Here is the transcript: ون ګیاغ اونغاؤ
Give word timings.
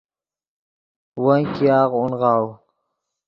ون 1.23 1.41
ګیاغ 1.55 1.89
اونغاؤ 1.97 2.45